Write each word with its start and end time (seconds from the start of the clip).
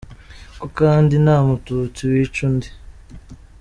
Ko 0.59 0.65
kandi 0.79 1.13
nta 1.23 1.37
mututsi 1.47 2.01
wica 2.11 2.39
undi!!! 2.47 2.69